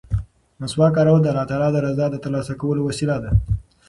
[0.59, 3.31] مسواک کارول د الله تعالی د رضا د ترلاسه کولو وسیله ده.